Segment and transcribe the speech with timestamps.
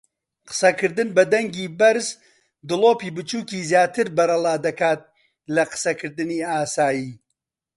[0.47, 2.07] قسەکردن بە دەنگی بەرز
[2.69, 5.01] دڵۆپی بچووکی زیاتر بەرەڵادەکات
[5.55, 7.09] لە قسەکردنی ئاسایی.